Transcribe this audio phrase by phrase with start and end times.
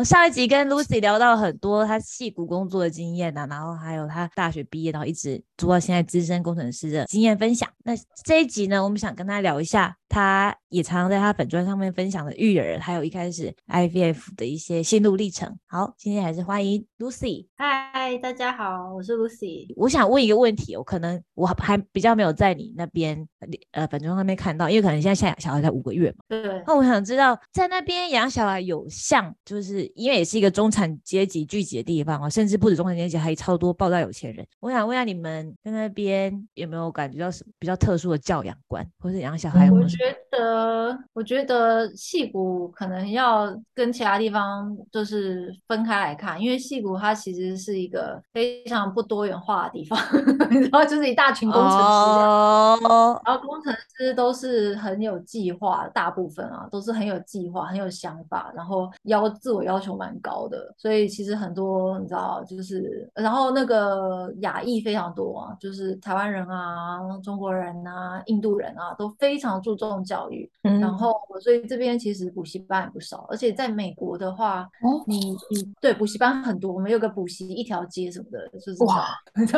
[0.00, 7.68] 们上一集跟 Lucy 聊到很多她戏骨工作的经验呐，然后还有她大学毕业，然后一直做到现在资深工程师的经验分享。
[7.84, 7.92] 那
[8.24, 15.54] 这一集呢，我们想跟她聊一下，她也常常在她粉砖上面分享的育儿，还有一开始 IVF 的一些心路历程。
[15.66, 17.48] 好，今天还是欢迎 Lucy。
[17.56, 19.70] 嗨，大家好，我是 Lucy。
[19.76, 23.28] 我想问一个问题，我可能我还比较没有在你那边
[23.72, 26.24] 呃粉砖上面看到，因为可能现在现在小孩才五个月嘛。
[26.26, 26.62] 对。
[26.66, 34.46] 那我想知道，在那边养小孩有像就是因为也是一个中产阶级聚集的地方啊，甚至不止中产阶级，还超多爆炸有钱人。
[34.60, 39.70] 我想问下你们在那边有没有感觉到什么比较特殊的教养观，或是养小孩？
[39.70, 39.98] 我觉
[40.30, 49.98] 得，我觉得戏骨可能要跟其他地方就是分开来看，因为戏骨它其实是一个非常不多元化的地方，
[50.70, 70.48] 然后，就是一大群工程师，然后工程师都是很有计划，大部分啊都是很有计划、很有想法，然后要自我要求蛮高的，所以其实很多你知道，就是然后那个亚裔非常多啊，就是台湾人啊、中国人啊、印度人啊，都非常注重教育。
[70.62, 74.68] 然后所以这边其实补习班也不少，而且在美国的话，
[75.06, 75.18] 你
[75.50, 79.48] 你对补习班很多，我们有个补习一条街什么的，就是哇， 颠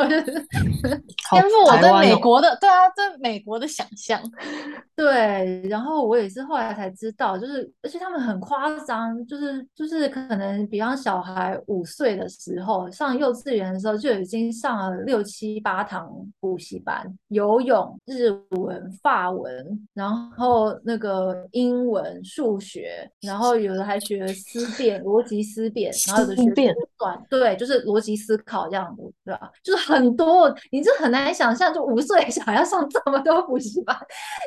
[1.44, 4.20] 覆我对美国的对啊，对美国的想象。
[4.94, 29.50] 对，然后我也是后来才知道，就是而且他们很夸张，就是就是可能比方小孩五岁的时候上幼稚园的时候就已经上了六七八堂补习班，游泳、日文、法文，然后那个英文、数学，然后有的还学思辨、逻辑思辨，然后有的学短，对，就是逻辑思考这样子，对吧？
[29.62, 33.96] 就是很多，你这很难想象，就五岁小孩要上这么多补习班，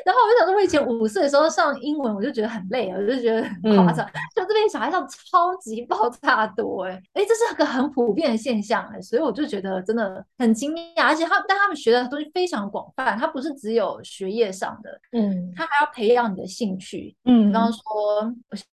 [0.04, 17.80] 然后我就想说，我以前五岁的时候上英文，我就觉得很累，我就觉得很夸张，就这边小孩上超级爆炸多，哎哎，这是个很普遍的现象，哎，所以我就觉得真的很惊讶，而且他但他们学的东西非常广泛，他不是只有学业上的，嗯，他还要培养你的兴趣，嗯，刚刚说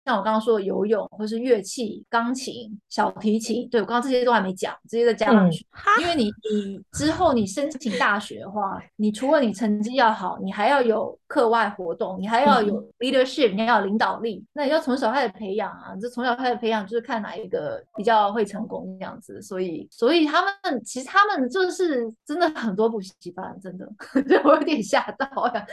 [0.05, 5.65] 像我刚刚说的游泳，或是乐器、钢琴、小提琴，对我刚刚这些都还没讲，直接再加上去，
[6.01, 12.83] 因为你你之后你申请大学的话，你除了你成绩要好，你还要有课外活动，你还要有。
[12.99, 23.85] leadership，你要有领导力，那你要从小开始培养啊，这从小开始培养就是看哪一个比较会成功这样子，所以所以他们其实他们就是真的很多补习班，真的，
[24.45, 25.65] 我有点吓到呀。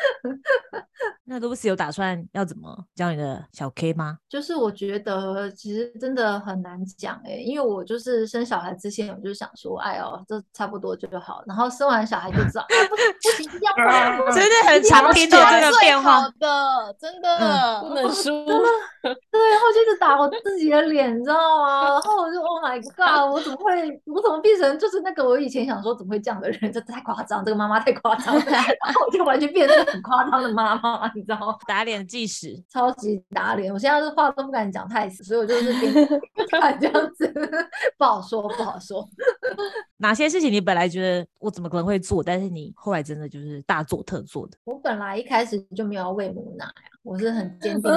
[1.23, 4.19] 那 Lucy 有打算要怎么教你的小 K 吗？
[4.29, 13.03] 就是我觉得其实真的很难讲哎，因为我就是生小孩之前，我就想说，哎呦，这差不多就好，然后生完小孩就知道，不不
[13.49, 18.45] 行，要 真的很常听到这个变化的，真的不能输。
[19.31, 21.85] 对，然后就一直打我自己的脸，你知道吗？
[21.85, 31.57] 然后我就 Oh my God，我怎么会，我怎么变成就是那个我以前想说怎么会这样的人， 这太夸张，这个妈妈太夸张， 然后我就完全变成很夸张的妈妈，你知道吗？
[31.67, 33.73] 打脸计时，超级打脸。
[33.73, 35.93] 我现在是话都不敢讲太死，所以我就是边
[36.51, 37.33] 看这样子，
[37.97, 39.09] 不好说，不好说。
[40.01, 44.57] 哪些事情你本来觉得我怎么可能会做，但是你后来真的就是大做特做的？
[44.65, 46.73] 我本来一开始就没有喂母奶啊，
[47.03, 47.91] 我是很坚定的。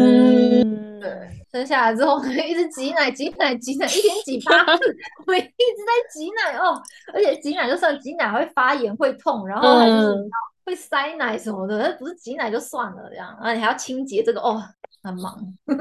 [0.00, 1.10] 嗯，对，
[1.52, 6.82] 生下来之后 一直挤奶，挤奶，挤奶，一天挤八次，我一直在挤奶哦。
[7.14, 10.28] 而且挤奶就算挤奶会发炎会痛，然后还是
[10.66, 14.60] 会塞奶什么的，那不是挤奶就算了这样，啊，你还要清洁这个哦，
[15.02, 15.38] 很忙。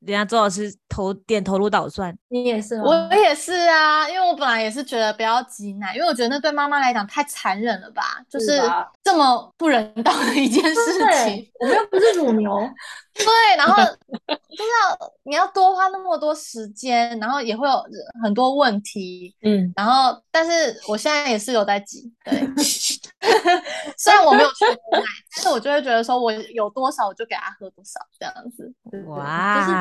[0.00, 8.62] 人家周老师投点头如捣蒜，你也是，我也是啊，因为我本来也是觉得不要挤奶，因为我觉得那对妈妈来讲太残忍了吧，就是
[9.04, 10.80] 这么不人道的一件事
[11.24, 11.46] 情。
[11.60, 12.50] 我们又不是乳牛。
[13.24, 17.74] 对，然后就是要你要多花那么多时间，然后也会有
[18.22, 22.40] 很多问题，嗯，然后但是我现在也是有在挤，对，
[23.98, 25.04] 虽然我没有去喝奶，
[25.34, 28.72] 但是我就会觉得说我有多少我就给他喝多少这样子，
[29.06, 29.72] 哇，就是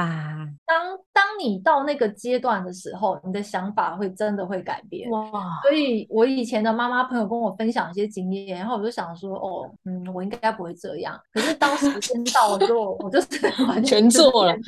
[0.66, 5.32] 当当你到那个阶段的时候，你的想法会真的会改变，哇，
[5.64, 13.20] 所以我以前的妈妈朋友跟我分享一些经验，然后我就想说，哦，嗯，我应该不会这样，可是当时间到了之后，我就。
[13.68, 14.56] 完全做了，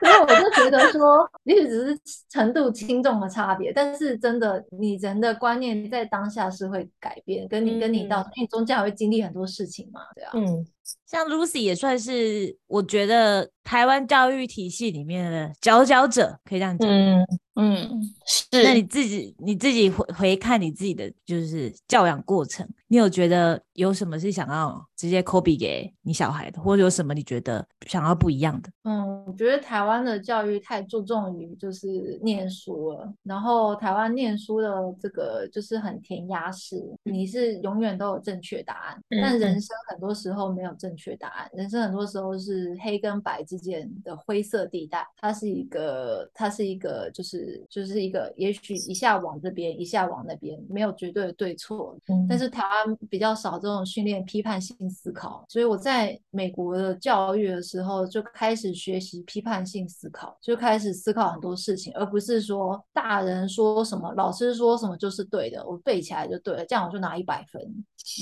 [0.00, 1.98] 所以我就觉得说，也许只是
[2.28, 10.66] 程度轻重的差别，但是真的，你人的观念在当下是会改变，跟你跟你到，因为中间还会经历很多事情嘛，对啊，嗯。
[11.06, 16.88] 像 Lucy 也算是，我觉得台湾教育体系里面的佼佼者，可以这样讲。
[16.88, 17.24] 嗯
[17.58, 18.62] 嗯，是。
[18.62, 28.68] 那你自己你自己回回看你自己的就是教养过程，你有觉得有什么是想要直接 copy 给你小孩的，或者有什么你觉得想要不一样的？
[28.84, 47.64] 嗯，我觉得台湾的教育太注重于就是念书了，然后台湾念书的这个就是很填鸭式，你是永远都有正确答案，但人生很多时候没有正确答案，人生很多时候是黑跟白之间的灰色地带，它是一个，它是一个就是。
[47.68, 51.94] 就是一个，也许一下往这边，一下往那边，没有绝对的对错。
[52.08, 67.62] 嗯，但是台湾比较少这种训练批判性思考，所以我在美国的教育的时候就开始学习批判性思考，就开始思考很多事情，而不是说大人说什么，老师说什么就是对的，我背起来就对了，这样我就拿一百分。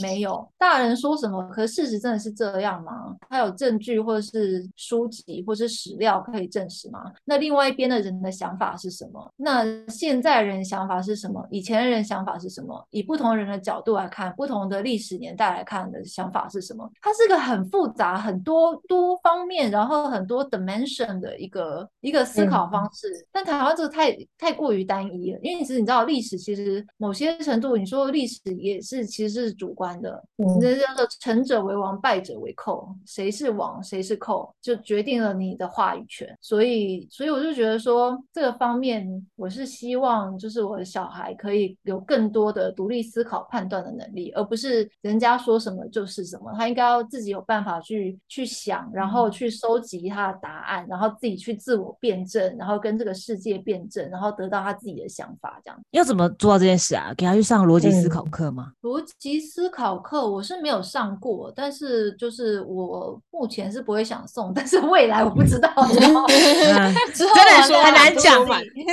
[0.00, 3.16] 没有大人说什么，可事实真的是这样吗？
[3.28, 7.12] 他有证据或者是书籍或者是史料可以证实吗？
[7.24, 9.32] 那另外一边的人的想法是什么？
[9.36, 11.46] 那现在人想法是什么？
[11.50, 12.86] 以前人想法是什么？
[12.90, 16.90] 以不同人的角度来看，不同的历史年代来看的想法是什么？
[17.00, 23.08] 它是个很复杂、很多多方面，然后很多 dimension 的一个一个思考方式。
[23.32, 30.22] 但台湾这个太太过于单一了，因为其实你知道，历史其实某些程度，你说历史也是其实是主观的。
[30.36, 36.36] 那叫做成者为王，败者为寇，谁是王，谁是寇，就决定了你的话语权。
[36.40, 39.04] 所以，所以我就觉得说这个方面。
[39.36, 46.52] 我是希望，就是我的小孩可以有更多的独立思考、判断的能力，而不是人家说什么就是什么。
[46.56, 55.60] 他应该要自己有办法去去想，然后去收集他的答案，然后自己去自我辩证，然后跟这个世界辩证，然后得到他自己的想法。
[55.64, 57.12] 这样要怎么做到这件事啊？
[57.16, 58.72] 给他去上逻辑思考课吗？
[58.82, 65.68] 逻辑思考课我是没有上过，但是就是我目前是不会想送，但是未来我不知道。
[65.92, 68.46] 真的说很难讲。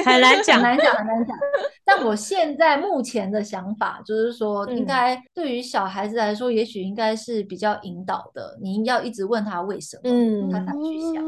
[0.03, 1.37] 很难讲，很难讲，很难讲。
[1.85, 8.57] 但我现在目前的想法就是说，应该对于小孩子来说，也许应该是比较引导的。
[8.61, 11.23] 你要一直问他为什么，他才去想。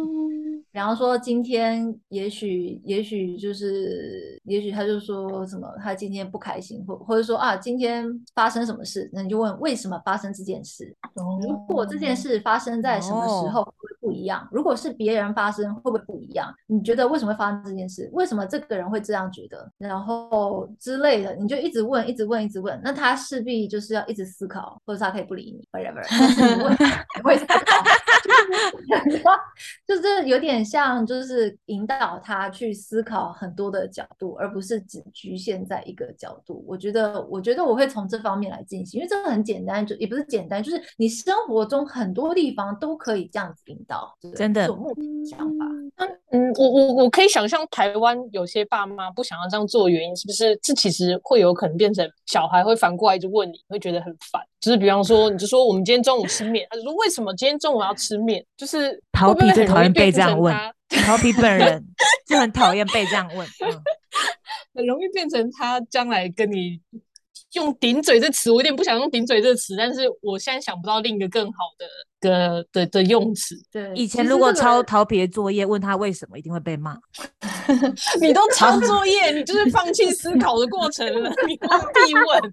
[0.73, 8.03] 比方说，今天也许，也许就是，也许他就说什么，他今天不开心，或或者说啊，今天
[8.33, 10.91] 发生什么事，那你就问为什么发生这件事。
[11.47, 13.71] 如果这件事发生在什么时候会
[14.03, 14.45] 不一样？
[14.51, 16.53] 如果是别人发生，会不会不一样？
[16.67, 18.09] 你觉得为什么会发生这件事？
[18.11, 19.71] 为什么这个人会这样觉得？
[19.77, 22.77] 然后之类的，你就一直问，一直问，一直问。
[22.83, 26.05] 那他势必就是要一直思考，或者他可以不理你，whatever。
[26.09, 26.75] 但是你问，
[27.23, 27.39] 会。
[29.85, 36.63] 就是有点像，就是引导他去思考很多的角度，而不是只局限在一个角度。
[36.67, 43.92] 我觉得，我觉得我会从这方面来进行，因为这个很简单，就也不是简单，就是你生活中很多地方都可以这样子引导，
[44.35, 44.67] 真的
[45.29, 45.65] 想法。
[46.31, 58.43] 嗯，我我我可以想象台湾有些爸妈不想要这样做的原因，是不是这其实会有可能变成小孩会反过来就问你会觉得很烦，就是比方说你就说我们今天中午吃面，他就说为什么今天中午要吃面？
[58.57, 60.55] 就是逃避最讨厌被这样问，
[61.05, 61.83] 逃避本人
[62.27, 63.47] 就很讨厌被这样问，
[64.73, 66.79] 很容易变成他将来跟你。
[67.53, 71.85] 用顶嘴这词，我有点不想用顶嘴这词，但是我现在想不到另一个更好的。
[72.23, 76.97] 的的的用词，对，以前如果抄逃别作业，问他为什么，一定会被骂。
[78.19, 82.51] 你都抄作业，你就是放弃思考的过程了，你何必问？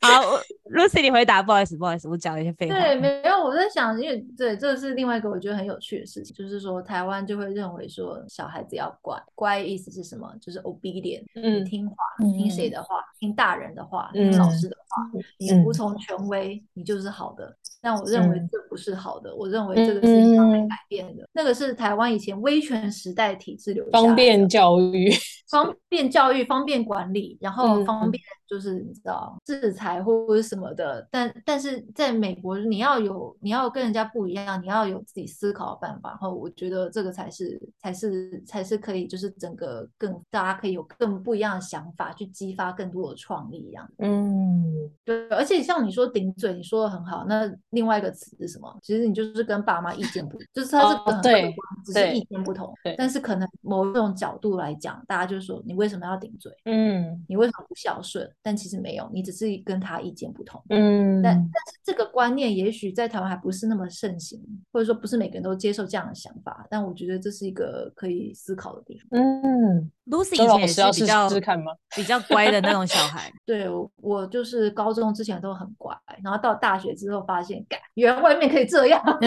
[0.00, 0.22] 好
[0.70, 2.78] ，Lucy，你回答，不好意思，不好意思，我讲了一些废话。
[2.78, 10.32] 对，没有，我在想，因为对，这是另外一个我觉得很有趣的事情，就是说台湾就会认为说小孩子要乖，乖意思是什么？
[10.40, 13.04] 就是 obedient，嗯，听话，听谁的话？
[13.18, 15.02] 听大人的话，听老师的话，
[15.38, 17.54] 你服从权威，你就是好的。
[17.80, 21.28] 但我认为这不是好的，我认为这个是应该改变的。
[21.32, 25.10] 那个是台湾以前威权时代体制留下，方便教育，
[25.48, 28.22] 方便教育，方便管理，然后方便。
[28.48, 36.10] 就是你知道制裁或者什么的，但但是在美国，你要有你要跟人家不一样，你要有自己思考的办法。
[36.10, 43.88] 然后我觉得这个才是才是才是可以，就是整个更大家可以有更不一样的想法，去激发更多的创意一样。
[43.98, 45.28] 嗯，对。
[45.28, 47.26] 而且像你说顶嘴，你说的很好。
[47.28, 48.74] 那另外一个词是什么？
[48.82, 51.52] 其实你就是跟爸妈意见不，就是他是很客观，
[51.84, 52.72] 只是意见不同。
[52.96, 56.50] 但是可能某种角度来讲，大家就说你为什么要顶嘴？
[56.64, 58.28] 嗯，你为什么不孝顺？
[58.48, 60.58] 但其实没有，你只是跟他意见不同。
[60.70, 66.66] 嗯，但但是这个观念也许在台湾还不是那么盛行，或者说不是每个人都接受这样的想法。
[66.70, 69.20] 但我觉得这是一个可以思考的地方。
[69.20, 71.72] 嗯，Lucy 以前也是比较试看吗？
[71.96, 73.32] 比较乖的那种小孩。
[73.44, 79.02] 对我，我就是高中之前都很乖，然后到大学之后发现，干，原来外面可以这样。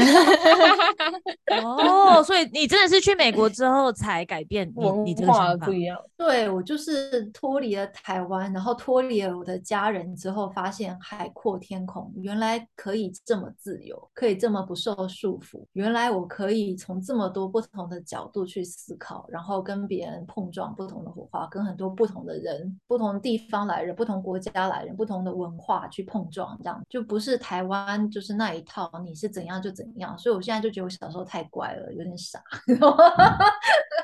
[1.64, 5.74] 哦，所以你真的是去美国之后才改变你你文这个想法化不。
[5.74, 15.66] 一样，对我就是脱离了台湾，然后脱离了我的家人之后，发现海阔天空，原来可以这么自由，可以这么不受束缚。
[15.74, 30.18] 原来我可以从这么多不同的角度去思考，然后跟别人碰撞不同的火花，跟很多不同的人、不同地方来人、不同国家来人、不同的文化去碰撞，这样就不是台湾就是那一套，你是怎样就怎样。
[30.18, 32.42] 所以我现在就觉得我小时候太乖了，有点傻。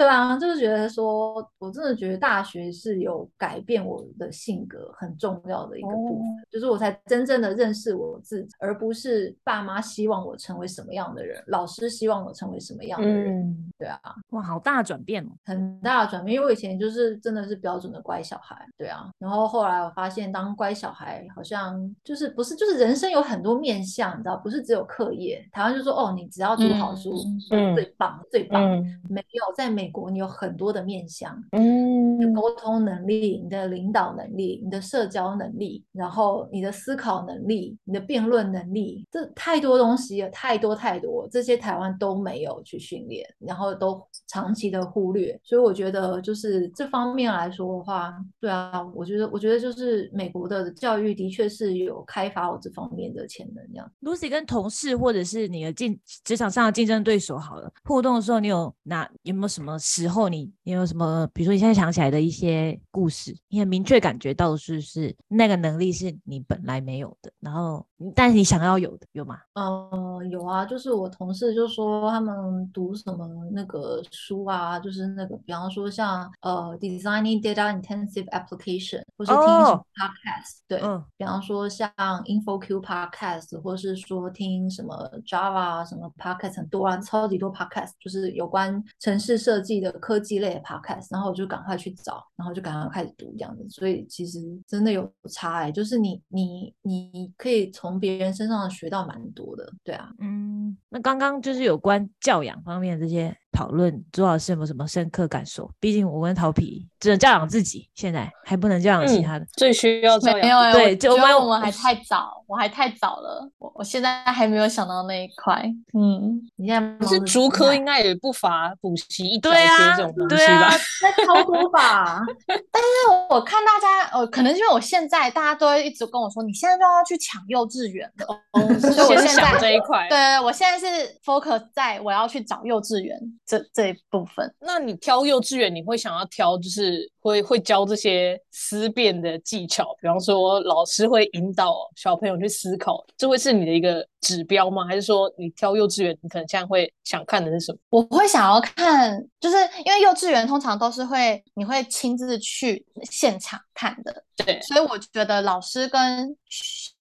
[0.00, 13.42] 对啊，就是觉得说，我真的觉得大学是有改变我的性格很重要的一个部分，就是我才真正的认识我自己，而不是爸妈希望我成为什么样的人，老师希望我成为什么样的人。
[13.42, 15.28] 嗯，对啊，哇，好大的转变哦！
[15.44, 25.46] 很大的转变，因为我以前就是真的是标准的乖小孩，对啊，然后后来我发现当乖小孩好像就是不是就是人生有很多面向，你知道，不是只有课业。
[25.52, 27.14] 台湾就说哦，你只要读好书，
[27.50, 31.36] 嗯最棒最棒，嗯没有在美国你有很多的面向。
[31.52, 45.38] 嗯你的沟通能力、你的领导能力、你的社交能力，然后你的思考能力、你的辩论能力，这太多东西了，太多太多，这些台湾都没有去训练，然后都长期的忽略。
[45.42, 53.90] 所以我觉得，就是这方面来说的话，对啊，我觉得，我觉得就是美国的教育的确是有开发我这方面的潜能，这样。
[54.02, 67.84] Lucy 跟同事或者是你的竞职场上的竞争对手好了，互动的时候，你有拿有没有什么时候你你有什么，比如说你现在想起来的一些故事，你很明确感觉到是是那个能力是你本来没有的，然后
[68.14, 69.38] 但是你想要有的，有吗？
[69.54, 84.94] 嗯，有啊，就是我同事就说他们读什么那个书啊，就是那个，比方说像呃，designing data intensive application，或是听什么哦 podcast，对，嗯比方说像 InfoQ podcast，或是说听什么
[85.26, 100.10] Java 什么 podcast 很多啊，超级多 podcast，就是有关城市设自己的科技类的 podcast，然后我就赶快去找，然后就赶快开始读这样子，所以其实真的有差哎、就是你你你可以从别人身上学到蛮多的，对啊。
[100.18, 105.70] 嗯，那刚刚就是有关教养方面这些讨论，朱老师有没有什么深刻感受？
[105.80, 109.46] 毕竟我跟陶皮只能教养自己，现在还不能教养其他的。
[109.54, 110.40] 最需要教养。
[110.40, 115.62] 没有欸，对就我们我们还太早，我还太早了，我我现在还没有想到那一块。
[115.94, 120.84] 嗯，你现在忙可是着吃奶竹科应该也不乏补习一条街对啊这种东对啊西吧？
[121.02, 122.20] 那超多吧？
[122.46, 122.88] 但是
[123.30, 128.26] 我看大家，呃，可能因为我现在大家都会一直跟我说，你现在就要去抢幼稚园了。
[128.52, 130.08] 哦，所以我现在这一块。
[130.08, 133.18] 对，我现在是 focus 在我要去找幼稚园
[133.50, 134.54] 这这一部分。
[134.60, 144.84] 那你挑幼稚园，你会想要挑就是会会教这些思辨的技巧，比方说老师会引导小朋友去思考，这会是你的一个指标吗？
[144.86, 147.78] 还是说你挑幼稚园，你可能现在会想看的是什么？
[147.90, 156.36] 我会想要看，就是因为幼稚园通常都是会你会亲自去现场看的，对，所以我觉得老师跟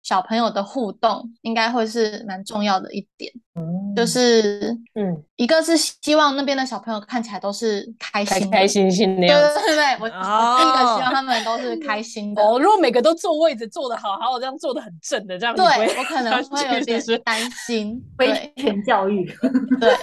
[0.10, 9.60] 小朋友的互动应该会是蛮重要的一点，嗯就是嗯，一个是希望那边的小朋友看起来都是开开心的开心心的对样子。
[9.60, 12.42] 对对对，我 我第一个希哦望他们都是开心的。
[12.42, 15.64] 哦，如果每个都坐位置坐的好好，这样坐的很正的，这样对
[15.96, 19.32] 我可能会有点是 担心，威对权教育，
[19.80, 19.94] 对，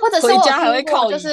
[0.00, 1.28] 或者是我家还会听过靠椅就是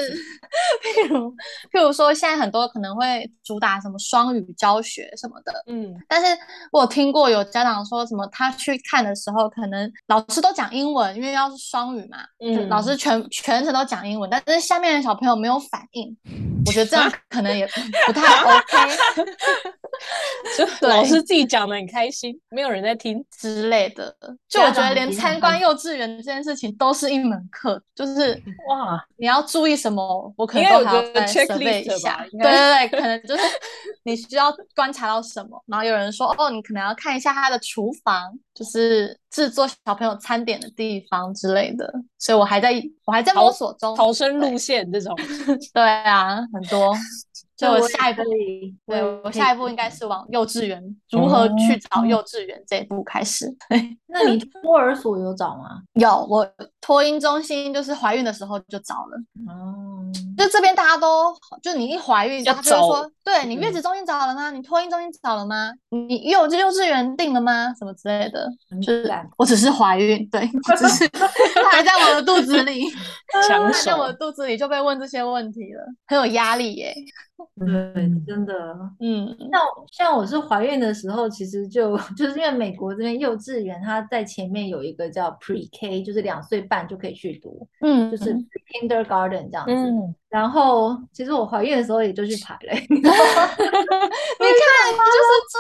[0.84, 1.32] 譬如
[1.72, 6.28] 譬如说现在很多可能会主打什么双语教学什么的，嗯，但是
[6.72, 16.16] 我有听过有家长说什么，他去看的时候，可能老师都讲英文，因为要是双语嘛，嗯老师全全程都讲英文，但是下面的小朋友没有反应，
[16.66, 17.68] 我觉得这样可能也
[18.06, 18.96] 不太 OK
[20.58, 23.24] 就 老师自己讲的很开心，没有人在听。
[23.38, 24.16] 之类的。
[24.50, 28.32] 就我觉得连参观幼稚园这件事情都是一门课，就是
[28.70, 32.26] 哇，你要注意什么，我可能都还要该有个再 checklist survey 一下。
[32.32, 33.44] 对对对，可 能就是
[34.04, 41.92] 你需要观察到什么，然后有人说哦，你可能要看一下他的厨房，就是制作小朋友餐点的地方之类的。
[42.18, 42.74] 所以我还在
[43.06, 43.96] 我还在摸索中。
[43.96, 45.16] 逃生路线这种，
[45.74, 46.96] 对啊，很多。
[47.58, 48.22] 所以我下一步，
[48.86, 53.46] 对对我下一步应该是往幼稚园如何去找幼稚园这一步开始。
[54.08, 55.82] 那你托儿所有找吗？
[55.94, 56.46] 有，我
[56.82, 59.18] 托婴中心就是怀孕的时候就找了。
[59.48, 59.95] 哦，
[60.35, 61.34] 就就这边大家都，
[61.64, 64.52] 就你一怀孕，要他就会说，对你月子中心找了吗？
[64.52, 65.72] 你托婴中心找了吗？
[65.90, 67.74] 你幼幼稚园定了吗？
[67.74, 68.48] 什么之类的，
[68.86, 70.42] 就是我只是怀孕，对，
[70.78, 71.10] 只是
[71.72, 72.86] 还在我的肚子里，
[73.48, 76.94] 抢还在我手的肚子里就被问这些问题了，很有压力耶。
[77.60, 77.68] 对，
[78.26, 78.54] 真的。
[79.02, 79.62] 嗯，像
[79.92, 88.34] 像我是怀孕的时候，其实就 就是因为美国这边幼稚园，它在前面有一个叫 Pre K，就是两岁半就可以去读，嗯，就是
[88.72, 89.74] Kindergarten 这样子。
[89.74, 93.14] 嗯，然后其实我怀孕的时候也就去排了、欸， 你看
[95.08, 95.56] 就是这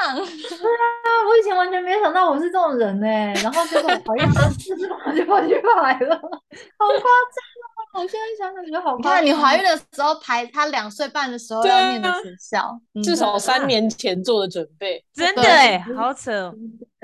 [0.00, 0.16] 样，
[1.28, 3.06] 我以前完全没有想到我是这种人呢、
[3.42, 7.04] 然后结果我怀孕了，就是我就跑去排了，好夸张
[7.92, 8.00] 啊！
[8.00, 9.22] 我现在想想觉得好夸张。
[9.26, 15.04] 你看你怀孕的时候排他两岁半的时候对要念的啊学校，嗯至少三年前做的准备。
[15.14, 16.54] 真的对哎，好扯哦。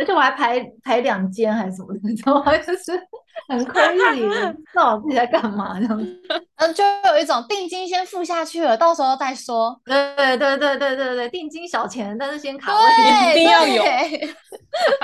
[0.00, 2.56] 而且我还排排两间还是什么的，你知道吗？
[2.58, 2.92] 就是
[3.48, 3.78] 很不知
[4.74, 6.22] 道我自己在干嘛这样子。
[6.56, 9.78] 嗯，就有一种定金先付下去了，到时候再说。
[9.84, 12.80] 对对对对对对对，定金小钱，但是先卡位。
[12.80, 14.34] 对，一定要有对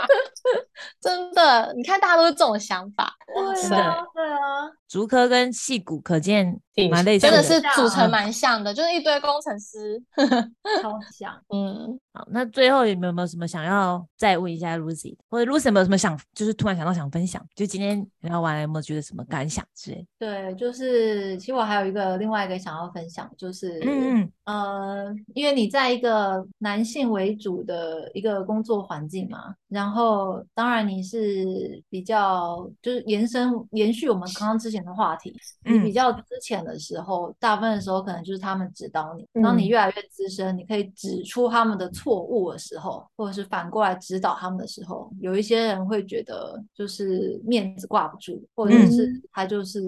[1.00, 6.60] 真的，你看大家都是这种想法，对的啊，对啊，竹科跟戏骨可见挺
[6.90, 7.30] 蛮类似的。
[7.30, 10.02] 真的是组成嗯蛮像的，就是一堆工程师。
[10.82, 11.32] 超像。
[11.48, 17.44] 嗯，好，那最后有没有没有什么想要再问一下 Lucy，的或者 Lucy 有没有什么想，就是突然想到想分享？
[17.54, 20.06] 就今天聊完了有没有觉得什么感想之类？
[20.18, 39.68] 对，就是其实我还有一个另外一个想要分享，就是嗯嗯呃，因为你在一个男性为主的一个工作环境嘛，然后当然你是比较就是延伸延续我们刚刚之前的话题，你比嗯较之前的时候，大部分的时候可能就是他们指导你，当你嗯。
[39.68, 49.22] 越来越资深，你可以指出他们的错误的时候，或者是反过来指导他们的时候，有一些人会觉得就是面子挂不住，或者是嗯。
[49.32, 49.80] 他就是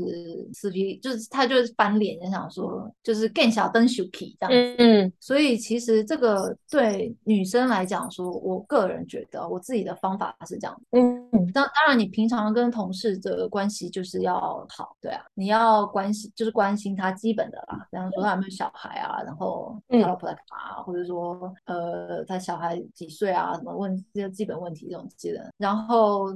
[0.53, 4.77] 死皮，就是他就是翻脸，就想说就是更小灯 s h 这样子。
[4.79, 5.13] 嗯。
[5.21, 10.83] 所以其实这个对女生来讲说，我个人觉得我自己的方法是这样。
[10.93, 11.29] 嗯。
[11.53, 20.01] 当当然，你平常跟同事的关系就是要好，对啊，你要关系就是关心他基本的啦，比方说他有没有小孩啊，然后他嗯。
[20.01, 26.33] 老婆在干嘛，或者说呃他小孩几岁啊，什么问这些基本问题这种之类的，然后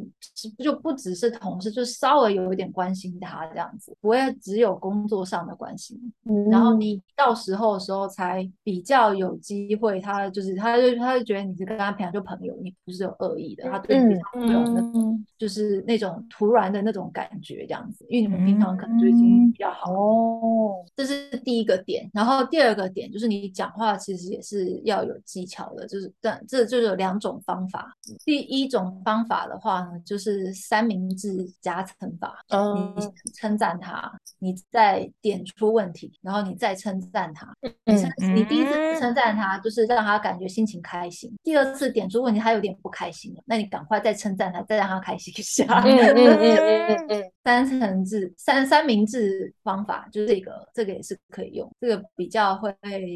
[0.58, 5.98] 就不只是同事，就稍微有一点关心他这样子，不会只有工作上的关心。
[6.24, 19.90] 嗯，然后你到时候的时候才比较有机会，他就是他就他就觉得你是跟他平常就朋友，你不是有恶意的，他对你会有那嗯，就是那种突然的那种感觉这样子，因为你们平常可能就已经比较好
[20.96, 27.96] 这是第一个点，然后第二个点就是你讲话其实也是要有技巧的，就是这这就是有两种方法。
[28.24, 37.52] 第一种方法的话呢，就是三明治夹层法，嗯你称赞他，你再点出问题，然后你再称赞他。
[37.84, 45.64] 你称嗯你第一次嗯称赞他，就是让他感觉心情开心；第二次点出问题，他有点不开心了，那你赶快再称赞他，再让他开心一下。
[45.84, 52.74] 嗯嗯嗯嗯嗯 三层制三三明治方法，就是这个这个也是可以用，这个比较会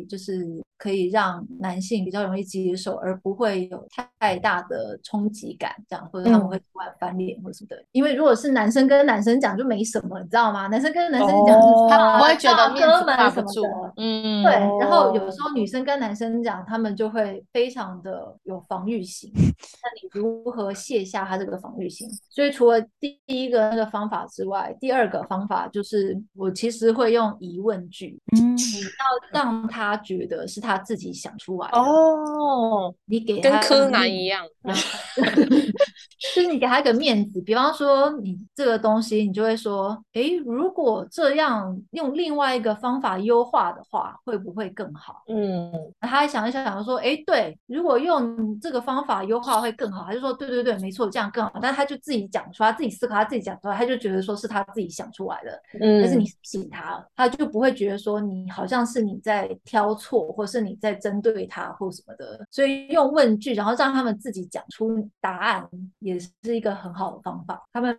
[0.09, 0.45] 就是
[0.77, 3.87] 可以让男性比较容易接受，而不会有
[4.19, 7.83] 太大的冲击感，这样或者他们嗯会突然翻脸或什么的。
[7.93, 10.67] 因为如果是男生跟男生讲就没什么，你知道吗？
[10.67, 13.93] 男生跟男生讲就是哦啊不会觉得面哥子们什么挂不住的。
[13.97, 19.31] 嗯，对，然后有时候女生跟男生讲，他们就会非常的有防御心。
[19.37, 22.09] 那你如何卸下他这个防御心？
[22.29, 31.79] 所以除了第一个那个方法之外，第二个方法就是我其实会用疑问句，嗯你要让他觉得是他自己想出来的。
[31.79, 34.45] 哦，你给他跟柯南一样，
[36.35, 45.23] 就是你给他一个面子，比方说你这个东西，你就会说，诶，如果这样用另外一个方法优化的话，会不会更好？
[45.29, 50.05] 嗯他还想一想，想说，诶，对，如果用这个方法优化会更好。
[50.07, 51.53] 他就说，对对对，没错，这样更好。
[51.61, 55.63] 但他就自己讲出来，他自己思考，他自己讲出来，他就觉得说是他自己想出来的。
[55.81, 62.47] 嗯，但是你信他，他就不会觉得说你好像是你在挑错，或是你在针对他或什么的。
[62.51, 65.69] 所以用问句，然后让他们自己讲出答案，
[66.01, 67.63] 也是一个很好的方法。
[67.73, 67.99] 他们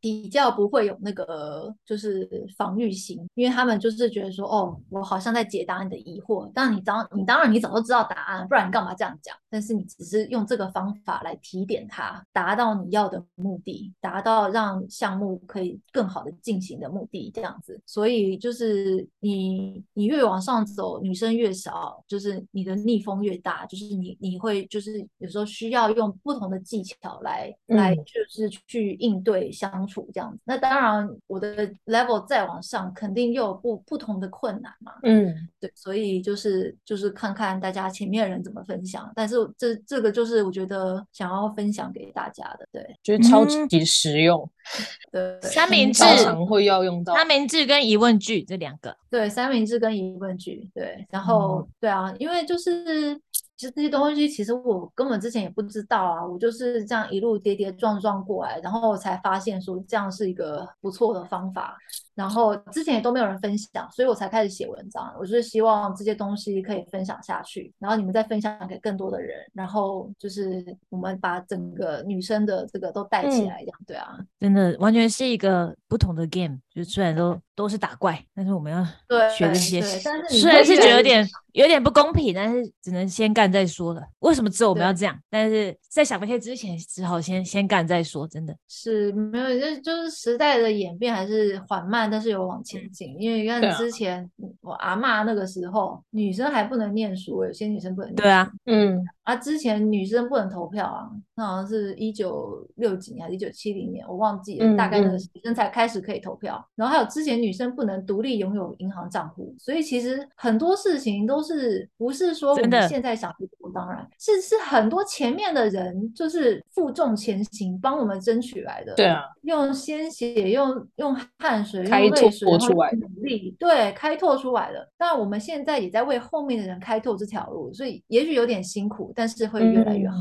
[0.00, 6.50] 比较不会有那个就是防御心，因为他们就是觉得说，哦，我好像在解答你的疑惑。
[6.54, 9.36] 但你当你当然你早就知道答案，不然你干嘛这样讲？
[9.50, 17.80] 但是你只是用这个方法来提点他，达到你要的目的，达到让项目可以更好的进行的目的这样子。
[17.84, 30.38] 所以就是你你越往上走，女生越少，就是你的逆风越大，就是你你会就是有时候需要用不同的技巧来来就是去应对相处这样子。
[30.44, 34.92] 那当然我的 level 再往上，肯定又有不不同的困难嘛。
[35.02, 44.48] 嗯，对，所以就是就是看看大家前面的人怎么分享，但是这这个就是我觉得想要分享给大家的，对，就是超级实用。
[45.12, 48.94] 对，三明治常会要用到三明治跟疑问句这两个。
[49.10, 50.70] 对，三明治跟疑问句。
[50.74, 53.14] 对，然后对啊，因为就是
[53.56, 61.76] 其实这些东西其实我根本之前也不知道啊，我就是这样一路跌跌撞撞过来，然后才发现说这样是一个不错的方法。
[62.18, 65.14] 然后之前也都没有人分享，所以我才开始写文章。
[65.20, 76.58] 我就是希望这些东西可以分享下去，然后你们再分享给更多的人，然后就是我们把整个女生的这个都带起来，这样对啊，真的完全是一个不同的 game。
[76.74, 78.84] 就虽然都都是打怪，但是我们要
[79.30, 84.02] 学这些，虽然是觉得有点有点不公平，但是只能先干再说了。
[84.20, 85.16] 为什么只有我们要这样？
[85.28, 88.28] 但是在想那些之前，只好先先干再说。
[88.28, 92.07] 真的是没有，就就是时代的演变还是缓慢。
[92.10, 94.28] 但是有往前进，因为你看之前
[94.60, 98.14] 我阿妈那个时候，女生还不能念书，有些女生不能。
[98.14, 106.64] 对啊，嗯，啊，之前女生不能投票啊，那好像是一九六几年还是一九七零年，我忘记了，大概那个女生才开始可以投票。
[106.74, 118.94] 然后还有之前女生不能独立拥有银行账户，所以其实很多事情都是不是说我们现在想不当然，是是很多前面的人就是负重前行，帮我们争取来的。
[118.94, 121.84] 对啊，用鲜血，用用汗水。
[121.98, 124.88] 开拓出来，努力对开拓出来的。
[124.98, 130.16] 那我们现在也在为后面的人开拓这条路，所以也许有点辛苦，但是会越来越好。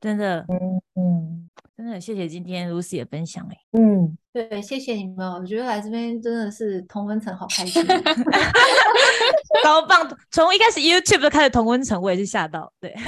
[0.00, 7.84] 真的，嗯嗯，真的谢谢今天 Lucy 的分享哎，嗯，对，谢谢你们，我觉得来这边真的是同温层好开心，
[9.62, 10.08] 超棒！
[10.30, 12.94] 从一开始 YouTube 就开始同温层，我也是吓到，对。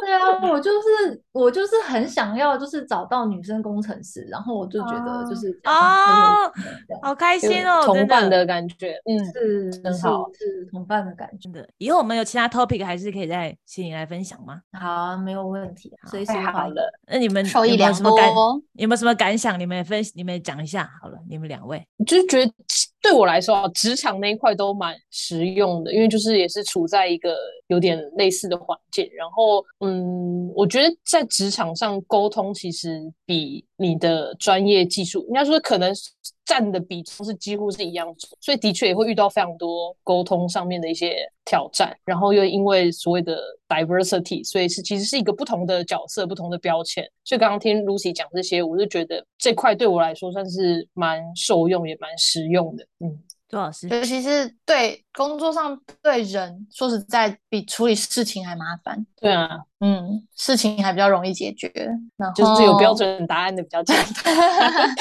[0.00, 6.50] 对啊，我就是我就是很想要，就是找到女生工程师，然后我就觉得就是哦，
[7.02, 11.68] 好开心哦，同伴的感觉，嗯，是很好，是同伴的感觉的。
[11.78, 14.60] 以后我们有其他 topic 还是可以再请你来分享吗？
[14.78, 16.92] 好，没有问题，随时好了。
[17.08, 18.28] 那你们有没有什么感？
[18.74, 19.58] 有没有什么感想？
[19.58, 21.18] 你们分，你们讲一下好了。
[21.28, 22.52] 你们两位，就是觉得。
[23.08, 27.36] 对我来说，职场那一块都蛮实用的，因为就是也是处在一个
[27.68, 29.08] 有点类似的环境。
[29.12, 35.92] 然后，嗯，我觉得在职场上沟通，其实比你的专业技术，应该说可能
[36.44, 41.96] 占的比重是几乎是一样，所以的确也会遇到非常多沟通上面的一些挑战。
[42.04, 47.04] 然后又因为所谓的 diversity，所以是其实是一个不同的角色、不同的标签。
[47.24, 52.86] 所以刚刚听 Lucy 讲这些，我就觉得这块对我来说算是蛮受用，也蛮实用的。
[53.00, 59.06] 嗯，周老师，尤其是对工作上对人，说实在，比处理事情还麻烦。
[59.18, 59.48] 对啊，
[59.80, 61.70] 嗯，事情还比较容易解决，
[62.18, 64.34] 然后就是有标准答案的比较简单。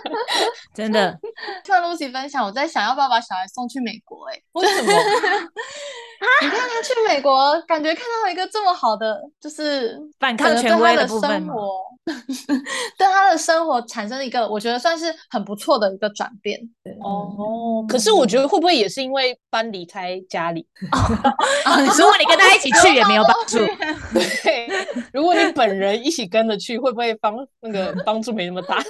[0.74, 1.18] 真的，
[1.62, 4.26] 听 Lucy 分享，我在想要不要把小孩送去美国？
[4.30, 4.92] 哎，为什么？
[6.42, 11.18] 你看他去美国，感觉看到一个这么好的，就是反抗权威的生
[11.48, 11.68] 活，
[12.96, 16.58] 对他的生活产生一个我觉得算是很不错的一个转变。
[17.02, 20.66] 哦，可是我觉得会不会也是因为搬离开家里？
[21.98, 23.58] 如果你跟他一起去也没有帮助。
[24.14, 24.68] 对，
[25.12, 28.78] 如果你本人一起跟着去，会不会帮那个帮助没那么大？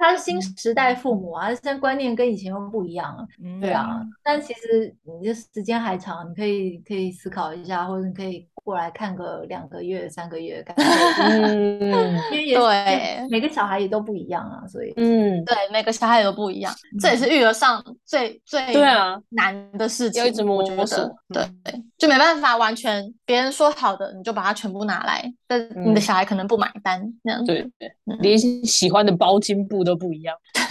[0.00, 3.26] 他是新时代父母啊，现在观念跟以前又不一样了。
[3.60, 10.82] 对啊，但其实你的时间还长，你可以可以思考一下，或者你可以过来看个两个月、三个月，感觉
[11.22, 20.22] 嗯，因为对每个小孩也都不一样啊，所以嗯，对，每个小孩也都不一样，这也是育儿上最最对啊难的事情。
[20.22, 27.44] 要一直摸索，对对，就没办法完全别人说好的，你就把它全部拿来，但你的小孩可能不买单那样。
[27.44, 30.34] 对对，连喜欢的包巾布都不一样。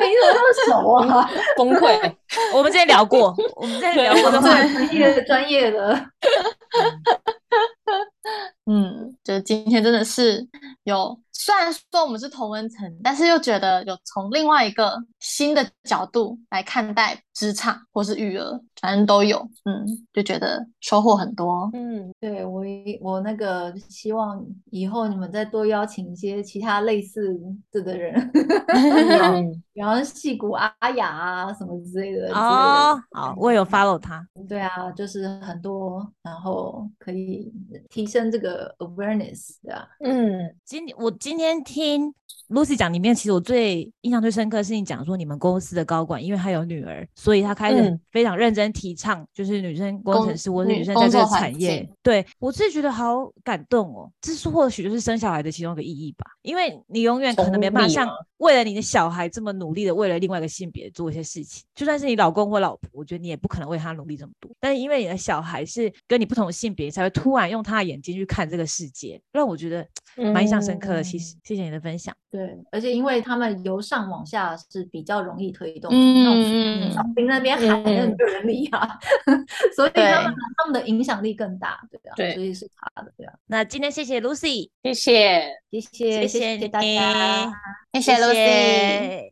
[0.00, 1.28] 你怎么那么熟啊？
[1.58, 1.84] 崩溃！
[2.54, 5.89] 我们之前聊过，我们之前聊过的话，专业专业的。
[5.94, 8.06] 哈哈哈哈哈
[8.66, 10.46] 嗯，就是今天真的是
[10.84, 21.68] 有，虽然说我们是同温层，但是又觉得有从另外一个新的角度来看待职场或是育儿，反正都有，嗯，就觉得收获很多。
[21.72, 22.62] 嗯，对我
[23.00, 24.40] 我那个希望
[24.70, 27.36] 以后你们再多邀请一些其他类似
[27.72, 28.30] 的的人，
[29.74, 32.32] 然后戏骨阿雅啊什么之类的。
[32.34, 34.24] 哦，好，我有 follow 他。
[34.48, 37.52] 对啊，就是很多，然后可以
[37.88, 38.19] 提升。
[38.20, 39.88] 升这个 awareness，对吧？
[40.04, 42.12] 嗯，今我今天听
[42.48, 51.88] Lucy 讲里面，其实我最印象最深刻是你讲说你们公司的高管，因为他有女儿，所以他开始嗯非常认真提倡，就是女生工工程师或者女女生在这个产业。
[52.02, 64.50] 对我自己觉得好感动哦，这是或许就是生小孩的其中一个意义吧，因为你永远可能没办法像为了你的小孩这么努力的为了另外一个性别做一些事情，就算是你老公或老婆，我觉得你也不可能为他努力这么多。
[64.58, 69.86] 但是因为你的小孩是跟你不同的性别，才会突然用他的眼睛去看这个世界，让我觉得
[70.32, 71.02] 蛮印象深刻的。
[71.02, 72.14] 其实，谢谢你的分享。
[72.30, 78.98] 对，而且因为他们由上往下是比较容易推动嗯，那种嗯小兵那边喊的人力啊，
[79.74, 85.60] 所以他们他们的影响力更大，对啊，对所以是他的，对啊，那今天谢谢 Lucy，谢谢。
[85.70, 87.52] 谢谢谢谢大家。
[87.92, 88.32] 谢谢 Lucy。
[88.34, 89.28] 谢